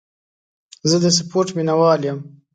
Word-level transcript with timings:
زه 0.89 0.97
د 1.03 1.05
سپورټ 1.17 1.47
مینهوال 1.57 2.01
یم. 2.07 2.19